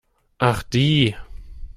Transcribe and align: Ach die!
Ach 0.39 0.63
die! 0.63 1.15